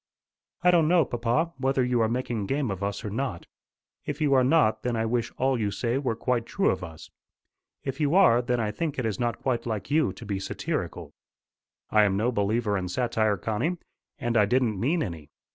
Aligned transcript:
"I 0.63 0.71
don't 0.71 0.87
know, 0.87 1.05
papa, 1.05 1.53
whether 1.59 1.83
you 1.83 2.01
are 2.01 2.09
making 2.09 2.47
game 2.47 2.71
of 2.71 2.81
us 2.81 3.05
or 3.05 3.11
not. 3.11 3.45
If 4.03 4.19
you 4.19 4.33
are 4.33 4.43
not, 4.43 4.81
then 4.81 4.95
I 4.95 5.05
wish 5.05 5.31
all 5.37 5.59
you 5.59 5.69
say 5.69 5.99
were 5.99 6.15
quite 6.15 6.47
true 6.47 6.71
of 6.71 6.83
us. 6.83 7.11
If 7.83 7.99
you 7.99 8.15
are 8.15 8.41
then 8.41 8.59
I 8.59 8.71
think 8.71 8.97
it 8.97 9.05
is 9.05 9.19
not 9.19 9.43
quite 9.43 9.67
like 9.67 9.91
you 9.91 10.11
to 10.13 10.25
be 10.25 10.39
satirical." 10.39 11.13
"I 11.91 12.05
am 12.05 12.17
no 12.17 12.31
believer 12.31 12.75
in 12.79 12.87
satire, 12.87 13.37
Connie. 13.37 13.77
And 14.17 14.37
I 14.37 14.45
didn't 14.45 14.79
mean 14.79 15.03
any. 15.03 15.29